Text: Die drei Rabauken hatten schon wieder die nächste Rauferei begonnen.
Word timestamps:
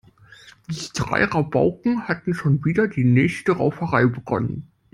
Die 0.67 0.89
drei 0.95 1.25
Rabauken 1.25 2.07
hatten 2.07 2.33
schon 2.33 2.65
wieder 2.65 2.87
die 2.87 3.03
nächste 3.03 3.51
Rauferei 3.51 4.07
begonnen. 4.07 4.67